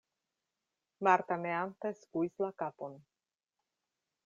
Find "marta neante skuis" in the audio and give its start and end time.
1.07-2.41